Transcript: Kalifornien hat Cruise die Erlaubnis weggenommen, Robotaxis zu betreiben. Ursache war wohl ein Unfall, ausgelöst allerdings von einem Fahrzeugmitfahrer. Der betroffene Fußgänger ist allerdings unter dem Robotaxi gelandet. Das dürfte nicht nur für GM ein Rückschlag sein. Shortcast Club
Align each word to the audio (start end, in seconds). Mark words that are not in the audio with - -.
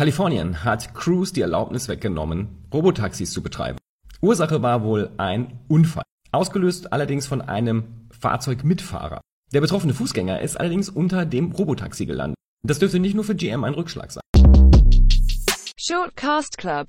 Kalifornien 0.00 0.64
hat 0.64 0.94
Cruise 0.94 1.30
die 1.30 1.42
Erlaubnis 1.42 1.86
weggenommen, 1.86 2.64
Robotaxis 2.72 3.32
zu 3.32 3.42
betreiben. 3.42 3.76
Ursache 4.22 4.62
war 4.62 4.82
wohl 4.82 5.10
ein 5.18 5.60
Unfall, 5.68 6.04
ausgelöst 6.32 6.90
allerdings 6.90 7.26
von 7.26 7.42
einem 7.42 8.08
Fahrzeugmitfahrer. 8.18 9.20
Der 9.52 9.60
betroffene 9.60 9.92
Fußgänger 9.92 10.40
ist 10.40 10.58
allerdings 10.58 10.88
unter 10.88 11.26
dem 11.26 11.52
Robotaxi 11.52 12.06
gelandet. 12.06 12.38
Das 12.66 12.78
dürfte 12.78 12.98
nicht 12.98 13.14
nur 13.14 13.24
für 13.24 13.34
GM 13.34 13.62
ein 13.62 13.74
Rückschlag 13.74 14.10
sein. 14.10 14.22
Shortcast 15.76 16.56
Club 16.56 16.88